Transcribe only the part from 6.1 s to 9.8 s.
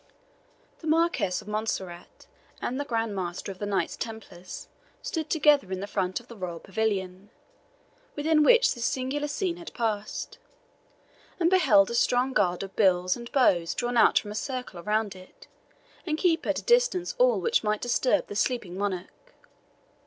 of the royal pavilion, within which this singular scene had